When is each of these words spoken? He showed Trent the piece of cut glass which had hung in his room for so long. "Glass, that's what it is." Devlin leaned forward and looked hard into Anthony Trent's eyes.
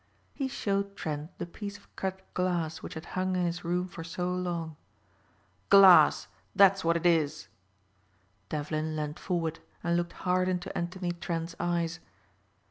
He 0.33 0.47
showed 0.47 0.95
Trent 0.95 1.37
the 1.37 1.45
piece 1.45 1.77
of 1.77 1.95
cut 1.95 2.23
glass 2.33 2.81
which 2.81 2.95
had 2.95 3.05
hung 3.13 3.35
in 3.35 3.45
his 3.45 3.63
room 3.63 3.87
for 3.87 4.03
so 4.03 4.33
long. 4.33 4.75
"Glass, 5.69 6.27
that's 6.55 6.83
what 6.83 6.97
it 6.97 7.05
is." 7.05 7.49
Devlin 8.49 8.95
leaned 8.95 9.19
forward 9.19 9.59
and 9.83 9.95
looked 9.95 10.13
hard 10.13 10.47
into 10.49 10.75
Anthony 10.75 11.11
Trent's 11.11 11.53
eyes. 11.59 11.99